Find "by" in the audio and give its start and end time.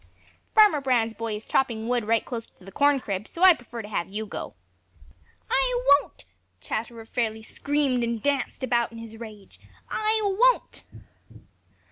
2.47-2.65